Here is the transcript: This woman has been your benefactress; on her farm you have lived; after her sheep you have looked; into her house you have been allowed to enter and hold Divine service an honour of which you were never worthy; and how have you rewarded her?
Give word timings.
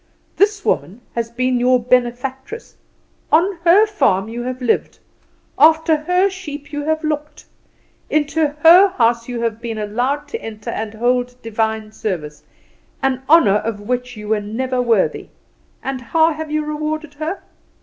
This 0.35 0.65
woman 0.65 1.01
has 1.13 1.29
been 1.29 1.59
your 1.59 1.79
benefactress; 1.79 2.75
on 3.31 3.59
her 3.65 3.85
farm 3.85 4.29
you 4.29 4.41
have 4.41 4.59
lived; 4.59 4.97
after 5.59 5.95
her 5.95 6.27
sheep 6.27 6.73
you 6.73 6.81
have 6.85 7.03
looked; 7.03 7.45
into 8.09 8.47
her 8.63 8.87
house 8.97 9.29
you 9.29 9.41
have 9.41 9.61
been 9.61 9.77
allowed 9.77 10.27
to 10.29 10.41
enter 10.41 10.71
and 10.71 10.95
hold 10.95 11.39
Divine 11.43 11.91
service 11.91 12.41
an 13.03 13.21
honour 13.29 13.57
of 13.57 13.79
which 13.79 14.17
you 14.17 14.29
were 14.29 14.41
never 14.41 14.81
worthy; 14.81 15.27
and 15.83 16.01
how 16.01 16.33
have 16.33 16.49
you 16.49 16.65
rewarded 16.65 17.13
her? 17.13 17.43